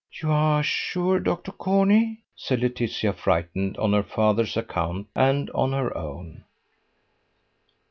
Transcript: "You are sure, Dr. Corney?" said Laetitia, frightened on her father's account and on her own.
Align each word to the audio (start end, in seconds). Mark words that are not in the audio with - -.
"You 0.19 0.31
are 0.31 0.63
sure, 0.63 1.19
Dr. 1.19 1.51
Corney?" 1.51 2.21
said 2.35 2.59
Laetitia, 2.59 3.13
frightened 3.13 3.77
on 3.77 3.93
her 3.93 4.01
father's 4.01 4.57
account 4.57 5.05
and 5.15 5.51
on 5.51 5.73
her 5.73 5.95
own. 5.95 6.43